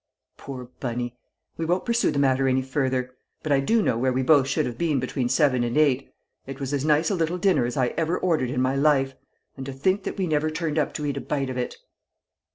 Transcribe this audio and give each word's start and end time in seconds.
"Poor 0.35 0.65
Bunny! 0.79 1.15
We 1.57 1.65
won't 1.65 1.85
pursue 1.85 2.09
the 2.09 2.17
matter 2.17 2.47
any 2.47 2.63
further; 2.63 3.13
but 3.43 3.51
I 3.51 3.59
do 3.59 3.83
know 3.83 3.99
where 3.99 4.11
we 4.11 4.23
both 4.23 4.47
should 4.47 4.65
have 4.65 4.75
been 4.79 4.99
between 4.99 5.29
seven 5.29 5.63
and 5.63 5.77
eight. 5.77 6.11
It 6.47 6.59
was 6.59 6.73
as 6.73 6.83
nice 6.83 7.11
a 7.11 7.15
little 7.15 7.37
dinner 7.37 7.65
as 7.67 7.77
I 7.77 7.89
ever 7.89 8.17
ordered 8.17 8.49
in 8.49 8.63
my 8.63 8.75
life. 8.75 9.13
And 9.55 9.63
to 9.67 9.73
think 9.73 10.01
that 10.05 10.17
we 10.17 10.25
never 10.25 10.49
turned 10.49 10.79
up 10.79 10.95
to 10.95 11.05
eat 11.05 11.17
a 11.17 11.21
bite 11.21 11.51
of 11.51 11.57
it!" 11.57 11.77